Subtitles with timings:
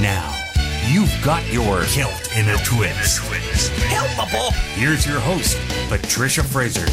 [0.00, 0.34] Now,
[0.86, 3.20] you've got your Celt in a Twist.
[3.90, 4.50] Helpable.
[4.72, 5.58] Here's your host,
[5.90, 6.86] Patricia Fraser.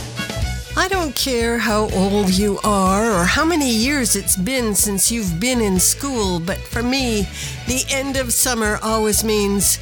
[0.76, 5.40] I don't care how old you are or how many years it's been since you've
[5.40, 7.30] been in school, but for me,
[7.68, 9.80] the end of summer always means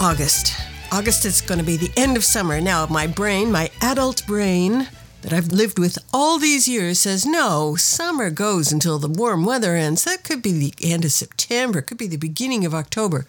[0.00, 0.52] August.
[0.90, 2.60] August is going to be the end of summer.
[2.60, 4.88] Now, my brain, my adult brain
[5.22, 9.74] that I've lived with all these years, says no, summer goes until the warm weather
[9.74, 10.04] ends.
[10.04, 13.26] That could be the end of September, could be the beginning of October.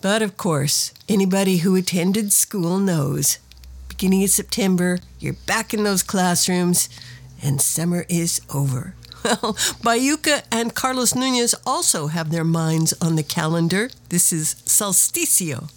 [0.00, 3.38] But of course, anybody who attended school knows
[3.88, 6.88] beginning of September, you're back in those classrooms,
[7.42, 8.94] and summer is over.
[9.22, 9.52] Well,
[9.84, 13.90] Baiuca and Carlos Nunez also have their minds on the calendar.
[14.08, 15.68] This is Solsticio.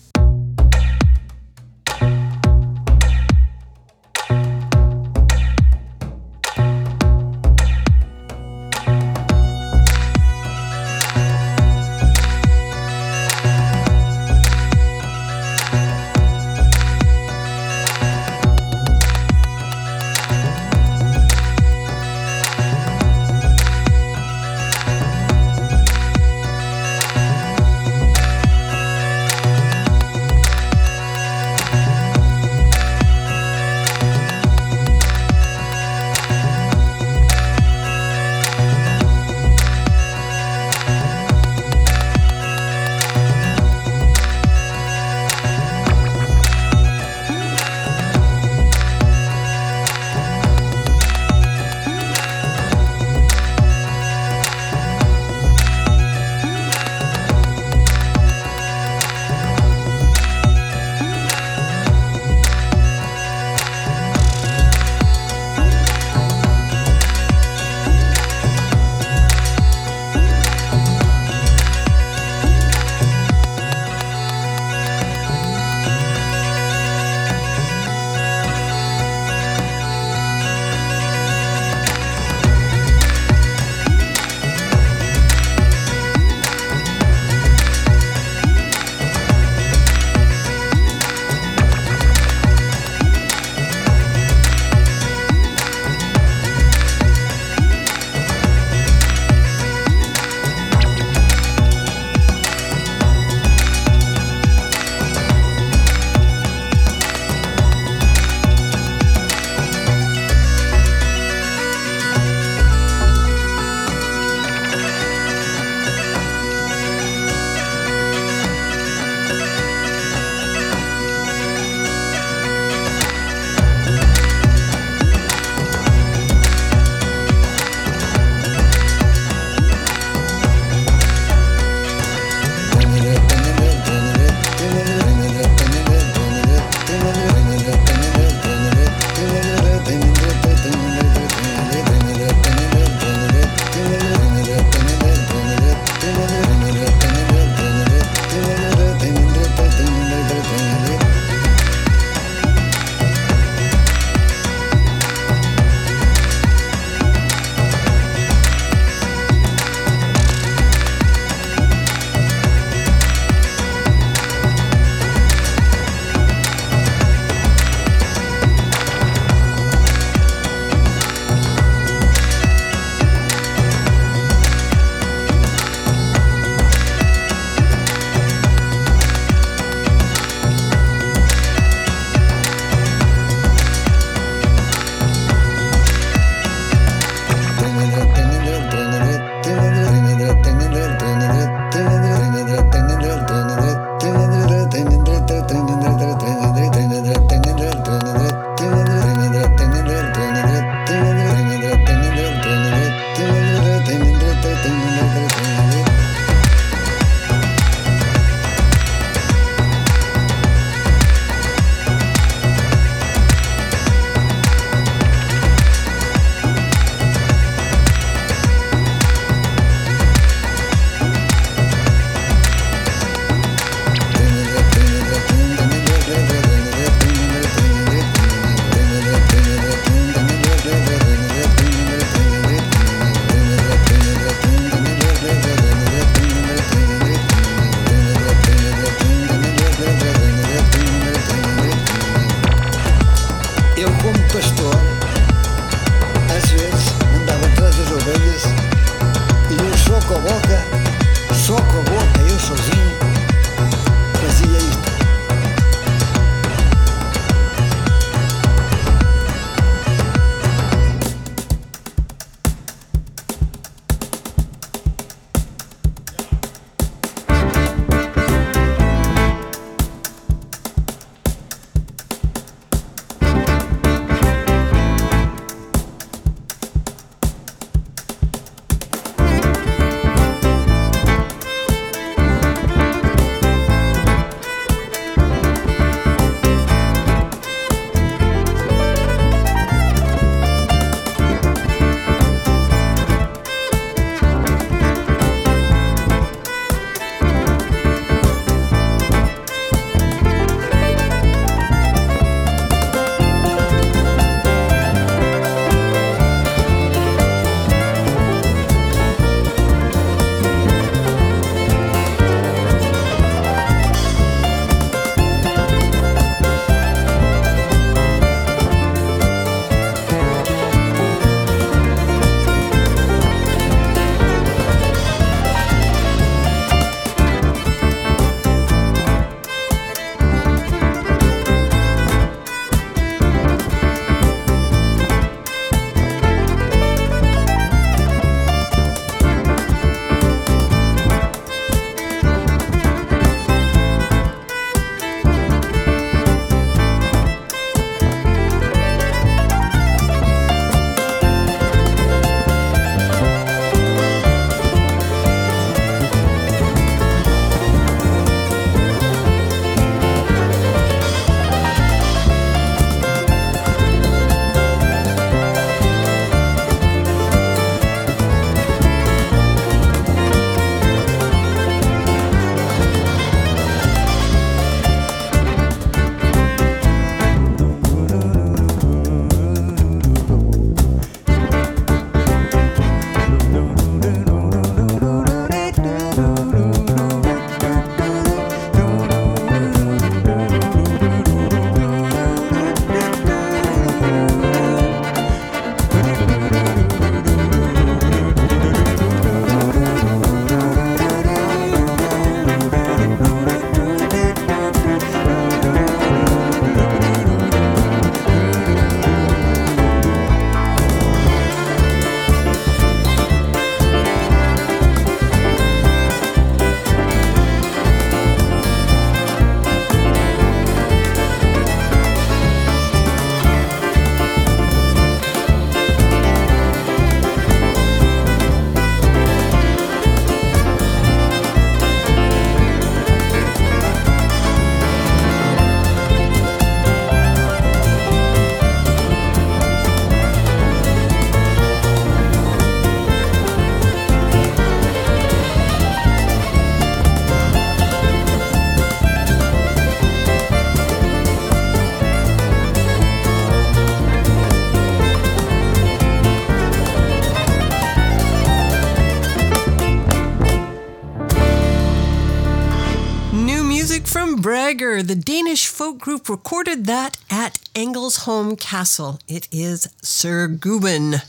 [465.83, 469.19] Folk group recorded that at Engelsholm Castle.
[469.27, 471.21] It is Sir Guben.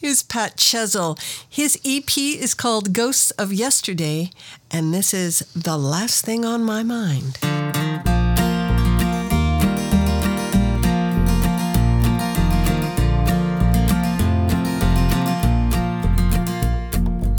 [0.00, 1.18] Here's Pat Chesel.
[1.46, 4.30] His EP is called Ghosts of Yesterday,
[4.70, 7.36] and this is The Last Thing on My Mind.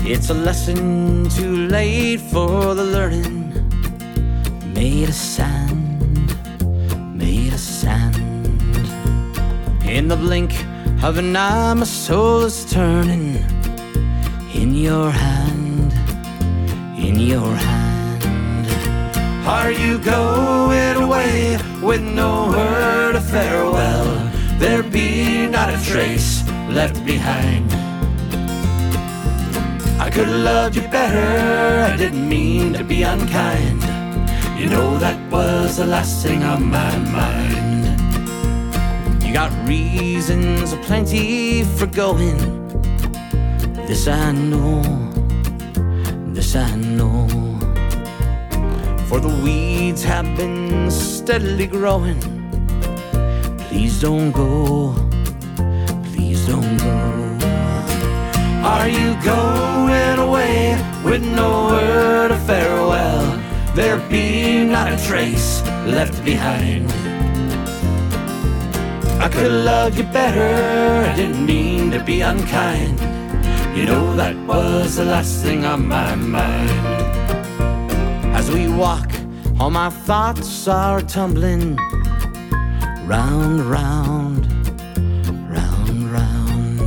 [0.06, 3.42] It's a lesson too late for the learning
[4.76, 5.16] made made of
[7.62, 8.16] sand.
[9.86, 10.52] In the blink
[11.04, 13.36] of an eye, my soul is turning
[14.54, 15.94] in your hand,
[16.98, 18.68] in your hand.
[19.48, 24.32] Are you going away with no word of farewell?
[24.58, 27.72] There be not a trace left behind.
[30.00, 33.91] I could have loved you better, I didn't mean to be unkind.
[34.62, 37.84] You know that was the last thing on my mind.
[39.26, 42.38] You got reasons aplenty for going.
[43.88, 44.84] This I know,
[46.28, 47.28] this I know.
[49.10, 52.22] For the weeds have been steadily growing.
[53.68, 54.94] Please don't go,
[56.14, 57.00] please don't go.
[58.64, 63.31] Are you going away with no word of farewell?
[63.76, 66.92] Be not a trace left behind.
[69.22, 73.00] I could have loved you better, I didn't mean to be unkind.
[73.78, 76.70] You know that was the last thing on my mind.
[78.36, 79.10] As we walk,
[79.60, 81.78] all my thoughts are tumbling
[83.06, 84.48] round, round,
[85.50, 86.82] round, round.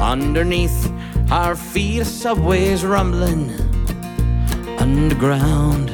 [0.00, 0.90] Underneath
[1.30, 3.61] our feet, a subway's rumbling
[4.92, 5.88] underground,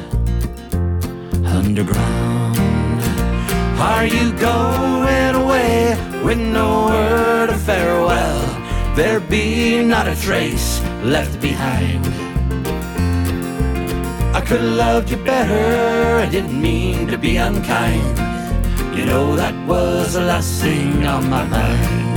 [1.45, 3.01] underground.
[3.79, 8.41] Are you going away with no word of farewell?
[8.95, 12.05] There be not a trace left behind.
[14.35, 18.17] I could have loved you better, I didn't mean to be unkind.
[18.97, 22.08] You know that was the last thing on my mind.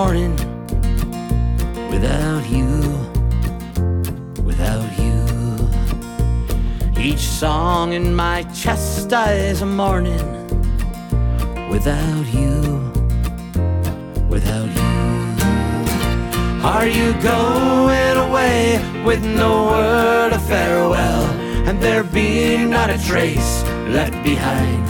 [0.00, 0.34] Morning
[1.88, 2.68] without you,
[4.42, 5.16] without you.
[7.00, 10.26] Each song in my chest dies a morning
[11.70, 12.56] without you,
[14.28, 14.94] without you.
[16.72, 21.22] Are you going away with no word of farewell?
[21.68, 23.62] And there be not a trace
[23.96, 24.83] left behind.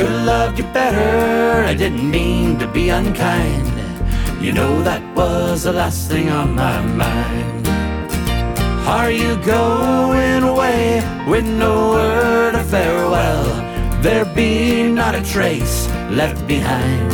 [0.00, 3.68] I could have loved you better, I didn't mean to be unkind.
[4.42, 7.68] You know that was the last thing on my mind.
[8.88, 13.44] Are you going away with no word of farewell?
[14.00, 17.12] There be not a trace left behind.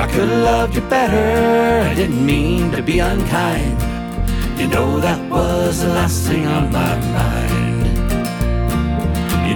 [0.00, 3.78] I could have loved you better, I didn't mean to be unkind.
[4.58, 7.75] You know that was the last thing on my mind.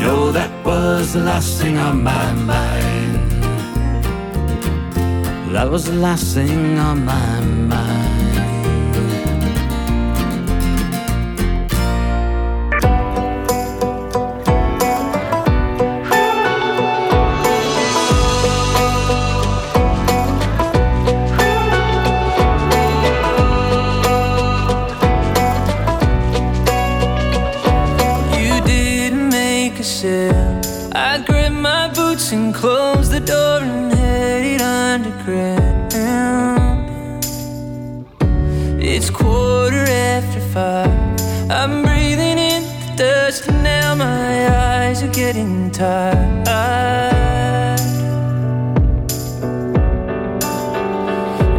[0.01, 3.43] Know that was the last thing on my mind.
[5.53, 7.80] That was the last thing on my mind.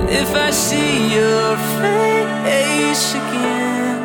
[0.10, 3.98] If I see your face again.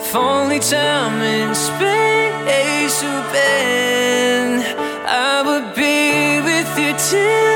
[0.00, 4.64] If only time and space would bend,
[5.06, 7.55] I would be with you till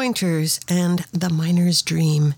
[0.00, 2.34] Pointers and The Miner's Dream.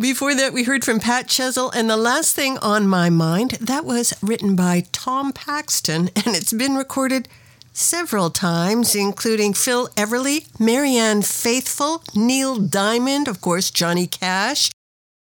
[0.00, 3.84] Before that, we heard from Pat Chesel, and the last thing on my mind that
[3.84, 7.26] was written by Tom Paxton, and it's been recorded
[7.72, 14.70] several times, including Phil Everly, Marianne Faithfull, Neil Diamond, of course, Johnny Cash.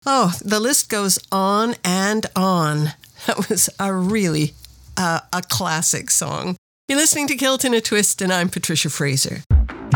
[0.04, 2.95] Oh, the list goes on and on.
[3.26, 4.54] That was a really
[4.97, 6.57] uh, a classic song.
[6.88, 9.45] You're listening to Celt in a Twist, and I'm Patricia Fraser.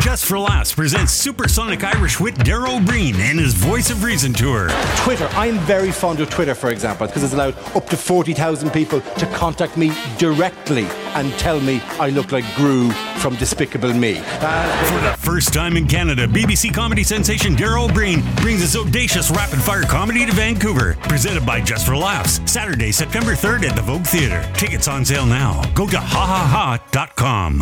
[0.07, 4.33] Just for Laughs presents Supersonic Irish wit Dara Ó Briain and his Voice of Reason
[4.33, 4.71] tour.
[4.99, 5.27] Twitter.
[5.33, 9.27] I'm very fond of Twitter, for example, because it's allowed up to 40,000 people to
[9.35, 10.85] contact me directly
[11.17, 14.19] and tell me I look like Gru from Despicable Me.
[14.19, 18.77] Uh, For the first time in Canada, BBC comedy sensation Dara Ó Briain brings his
[18.77, 20.97] audacious rapid fire comedy to Vancouver.
[21.03, 24.49] Presented by Just for Laughs, Saturday, September 3rd at the Vogue Theatre.
[24.55, 25.65] Tickets on sale now.
[25.75, 27.61] Go to hahaha.com.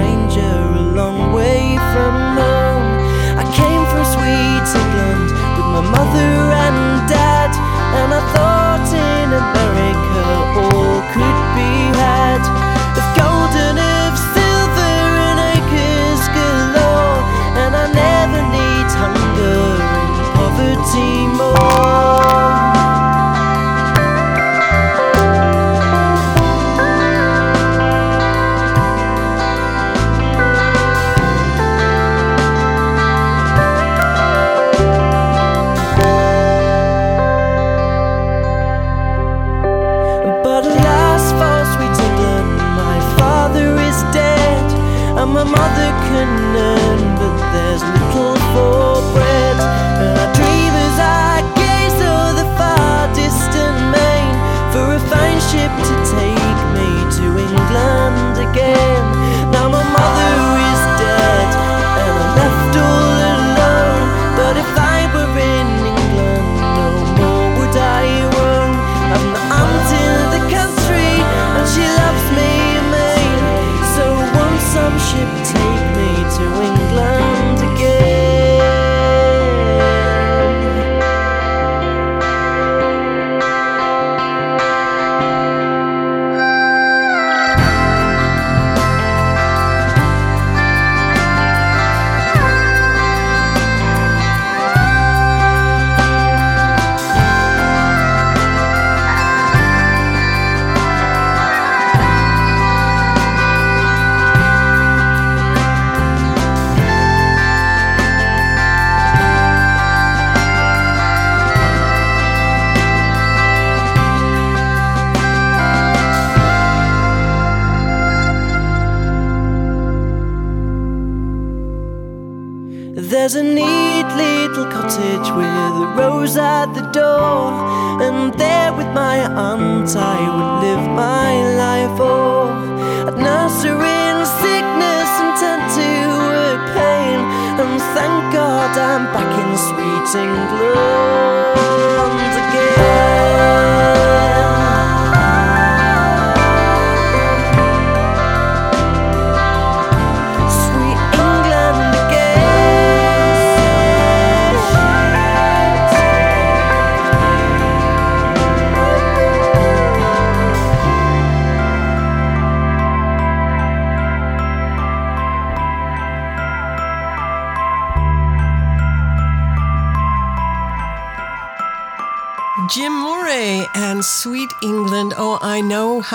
[0.00, 2.88] stranger a long way from home.
[3.36, 6.32] I came from sweet England with my mother
[6.64, 7.52] and dad,
[8.00, 10.24] and I thought in America
[10.60, 11.39] all could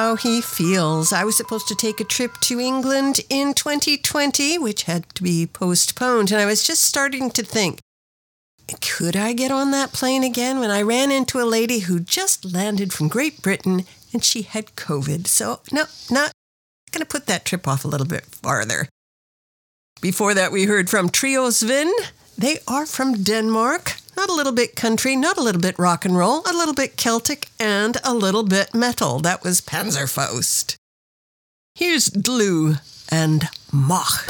[0.06, 1.12] how he feels.
[1.12, 5.48] I was supposed to take a trip to England in 2020, which had to be
[5.48, 7.80] postponed, and I was just starting to think,
[8.82, 12.46] could I get on that plane again when I ran into a lady who just
[12.46, 15.26] landed from Great Britain and she had COVID?
[15.26, 16.32] So, no, not
[16.92, 18.88] going to put that trip off a little bit farther.
[20.02, 21.92] Before that, we heard from Trio Svin.
[22.38, 23.96] They are from Denmark.
[24.18, 26.98] Not a little bit country, not a little bit rock and roll, a little bit
[26.98, 29.20] Celtic, and a little bit metal.
[29.20, 30.76] That was Panzerfaust.
[31.76, 32.76] Here's Glue
[33.12, 34.26] and Mach.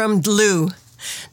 [0.00, 0.72] From Dlue.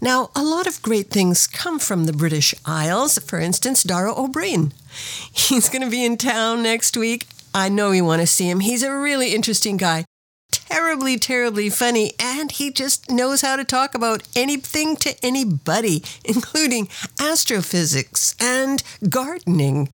[0.02, 3.18] Now, a lot of great things come from the British Isles.
[3.20, 4.74] For instance, Dara Ó Briain.
[5.32, 7.28] He's going to be in town next week.
[7.54, 8.60] I know you want to see him.
[8.60, 10.04] He's a really interesting guy.
[10.52, 16.90] Terribly, terribly funny, and he just knows how to talk about anything to anybody, including
[17.22, 19.88] astrophysics and gardening.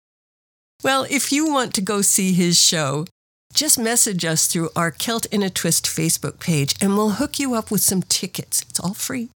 [0.84, 3.06] Well, if you want to go see his show,
[3.54, 7.54] just message us through our Celt in a Twist Facebook page and we'll hook you
[7.54, 8.64] up with some tickets.
[8.70, 9.30] It's all free.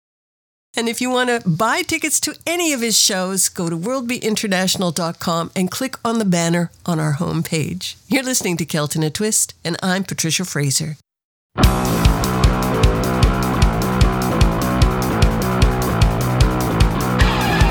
[0.79, 5.51] And if you want to buy tickets to any of his shows, go to worldbeatinternational.com
[5.57, 7.97] and click on the banner on our homepage.
[8.09, 10.97] You're listening to Celt in a Twist, and I'm Patricia Fraser.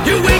[0.06, 0.35] You wake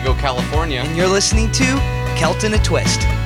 [0.00, 0.80] Diego, California.
[0.80, 1.64] And you're listening to
[2.16, 3.19] Celt in a Twist.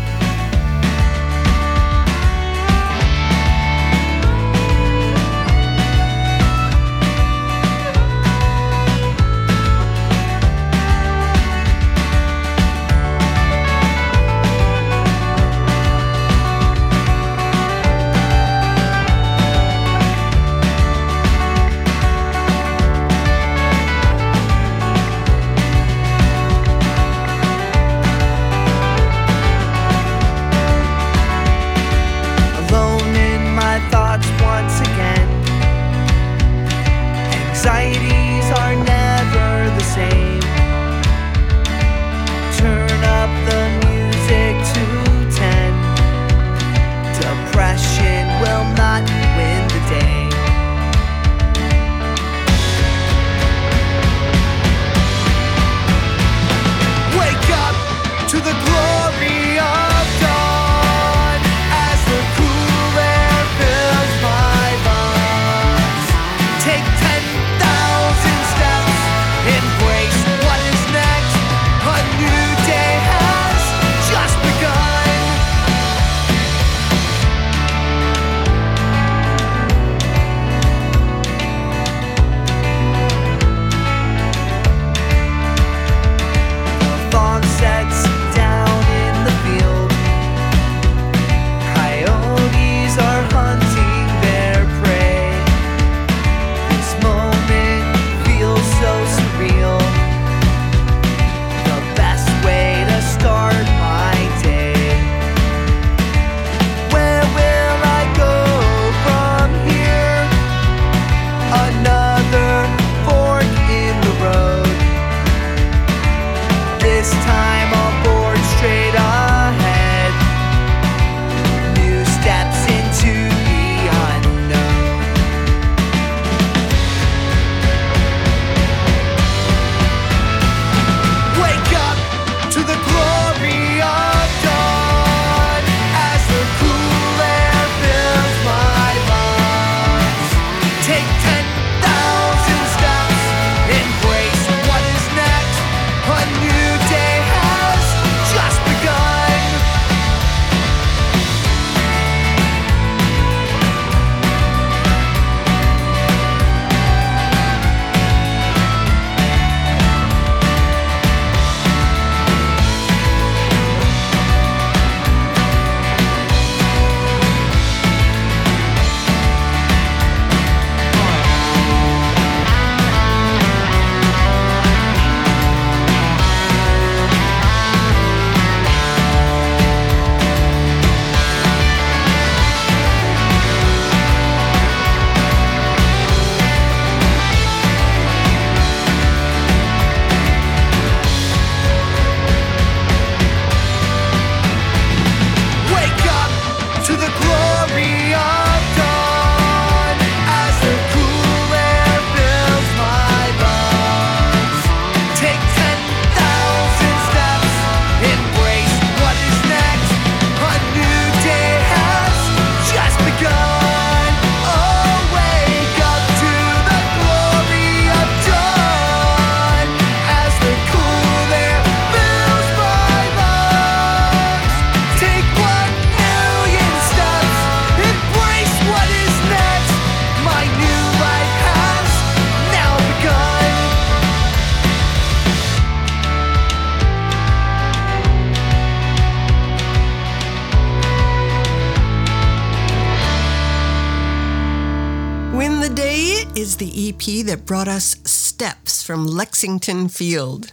[247.47, 250.53] Brought us Steps from Lexington Field.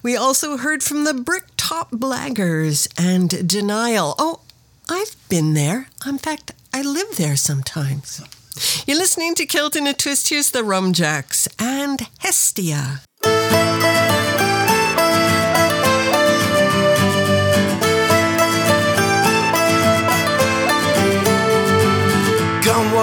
[0.00, 4.14] We also heard from the Bricktop Blaggers and Denial.
[4.16, 4.40] Oh,
[4.88, 5.88] I've been there.
[6.06, 8.22] In fact, I live there sometimes.
[8.86, 10.28] You're listening to Celt in a Twist.
[10.28, 13.00] Here's the Rumjacks and Hestia.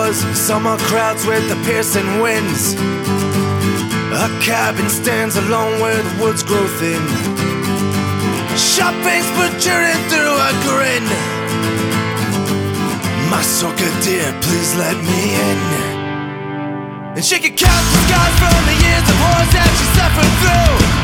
[0.09, 2.73] Summer crowds with the piercing winds.
[2.73, 7.05] A cabin stands alone where the woods grow thin.
[8.57, 11.05] Sharp Shopping's protruding through a grin.
[13.29, 15.59] My soccer dear, please let me in.
[17.13, 20.98] And she could count the scars from the years of horrors that she suffered through.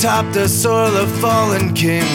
[0.00, 2.09] Atop the soil of fallen kings.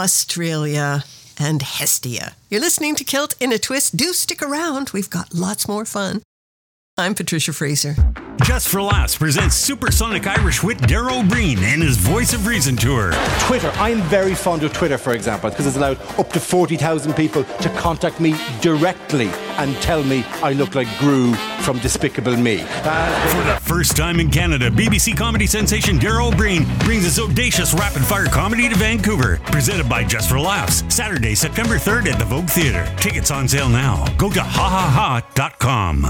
[0.00, 1.04] Australia,
[1.38, 2.34] and Hestia.
[2.48, 3.96] You're listening to Celt in a Twist.
[3.96, 6.22] Do stick around, we've got lots more fun.
[7.00, 7.94] I'm Patricia Fraser.
[8.44, 12.74] Just for Laughs presents Supersonic Irish wit Dara Ó Briain and his Voice of Reason
[12.76, 13.12] tour.
[13.40, 13.70] Twitter.
[13.76, 17.68] I'm very fond of Twitter, for example, because it's allowed up to 40,000 people to
[17.70, 19.28] contact me directly
[19.58, 22.62] and tell me I look like Gru from Despicable Me.
[22.62, 27.18] Uh, For the first time in Canada, BBC comedy sensation Dara Ó Briain brings his
[27.18, 29.38] audacious rapid fire comedy to Vancouver.
[29.46, 32.90] Presented by Just for Laughs, Saturday, September 3rd at the Vogue Theatre.
[32.98, 34.06] Tickets on sale now.
[34.16, 36.00] Go to hahaha.com.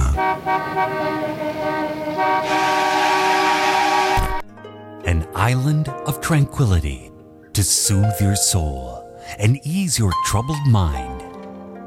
[5.05, 7.11] An island of tranquility
[7.53, 9.05] to soothe your soul
[9.39, 11.23] and ease your troubled mind.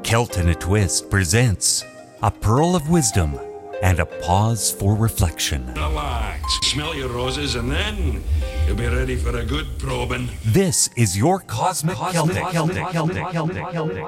[0.04, 1.84] Celt in a Twist presents
[2.22, 3.40] a pearl of wisdom
[3.82, 5.74] and a pause for reflection.
[5.74, 8.24] Relax, smell your roses, and then
[8.68, 10.30] you'll be ready for a good probing.
[10.46, 12.44] This is your Cosmic Celtic,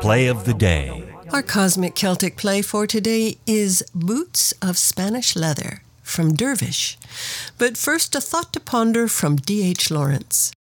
[0.02, 1.15] Play of the Day.
[1.32, 6.98] Our cosmic Celtic play for today is Boots of Spanish Leather from Dervish.
[7.58, 9.90] But first, a thought to ponder from D.H.
[9.90, 10.52] Lawrence.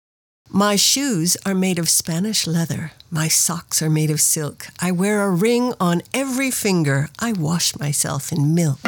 [0.50, 2.92] My shoes are made of Spanish leather.
[3.10, 4.68] My socks are made of silk.
[4.80, 7.08] I wear a ring on every finger.
[7.18, 8.80] I wash myself in milk.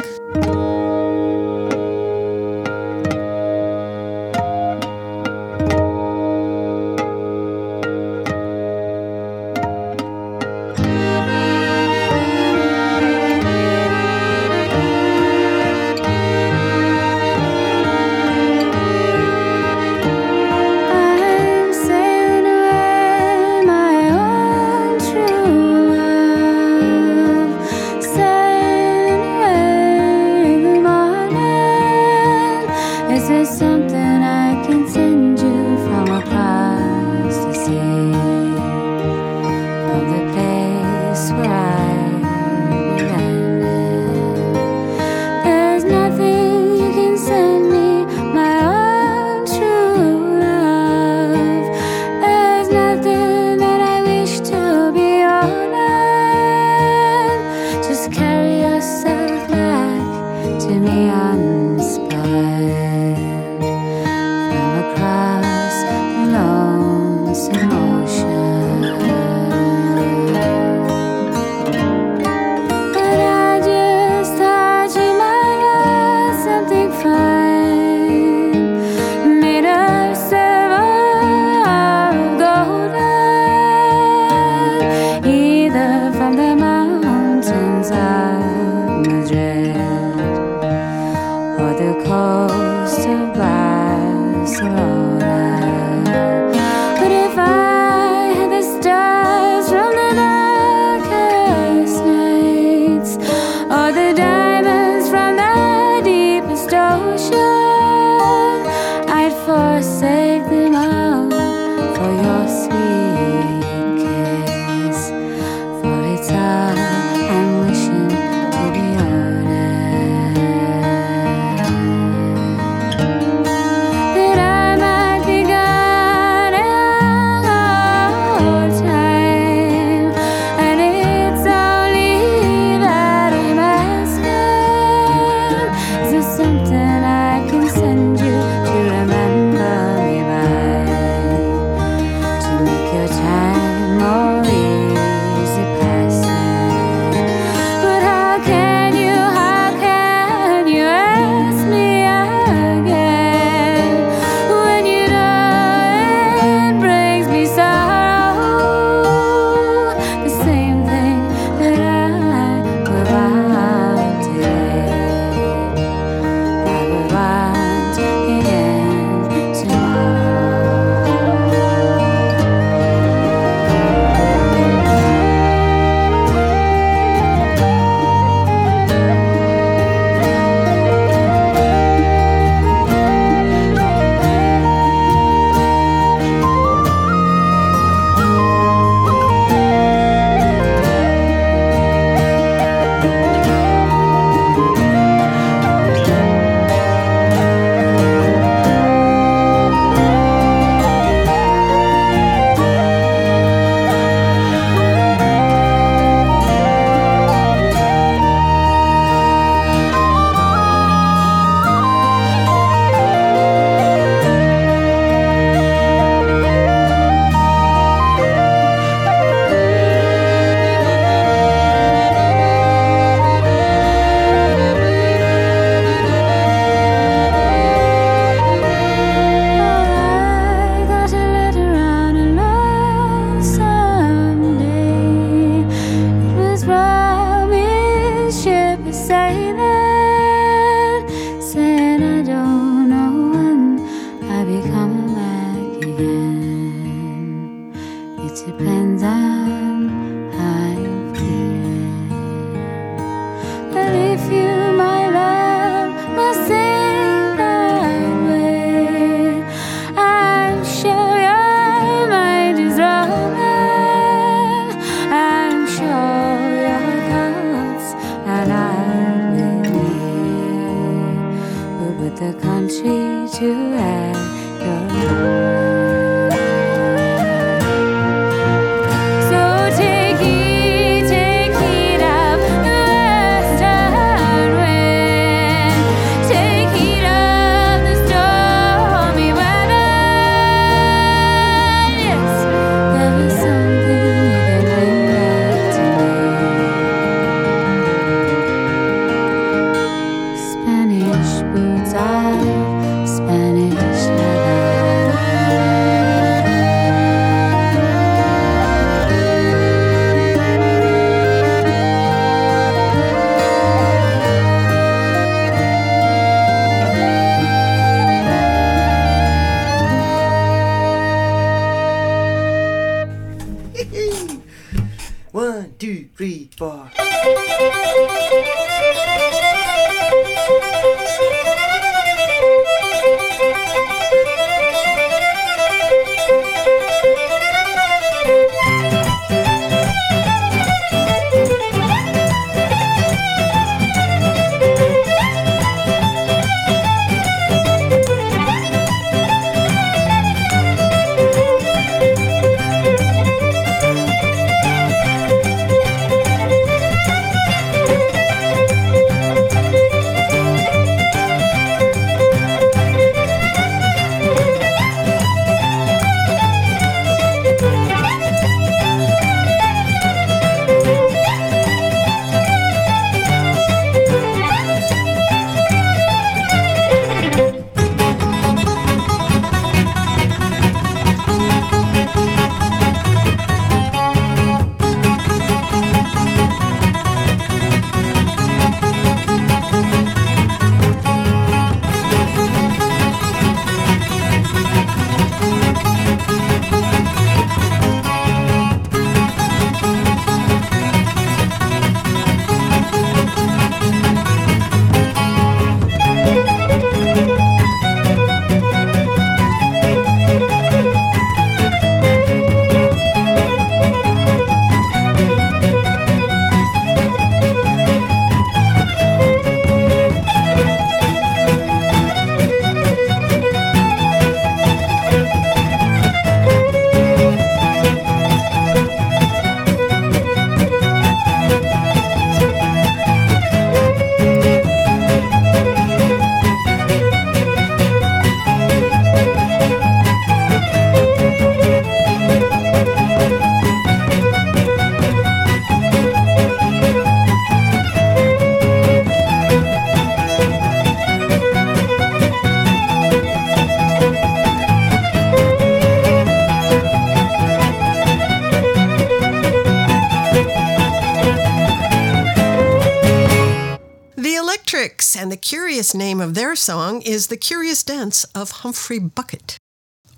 [465.97, 469.57] Name of their song is The Curious Dance of Humphrey Bucket.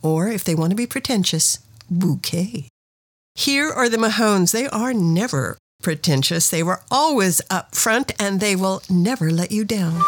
[0.01, 1.59] Or, if they want to be pretentious,
[1.89, 2.67] Bouquet.
[3.35, 4.51] Here are the Mahones.
[4.51, 6.49] They are never pretentious.
[6.49, 10.01] They were always up front and they will never let you down.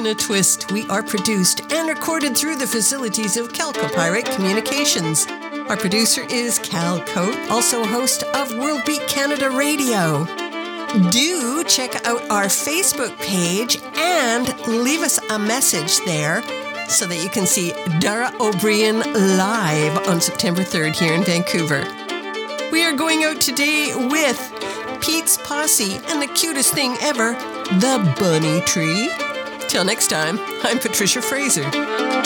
[0.00, 0.72] In a Twist.
[0.72, 5.26] We are produced and recorded through the facilities of Calcopyrate Communications.
[5.68, 10.24] Our producer is Cal Coate, also host of World Beat Canada Radio.
[11.10, 16.40] Do check out our Facebook page and leave us a message there
[16.88, 19.04] so that you can see Dara Ó Briain
[19.36, 21.84] live on September 3rd here in Vancouver.
[22.72, 24.40] We are going out today with
[25.02, 27.34] Pete's Posse and the cutest thing ever,
[27.80, 29.10] the bunny tree.
[29.70, 32.19] Till next time, I'm Patricia Fraser.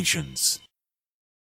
[0.00, 0.49] Communications.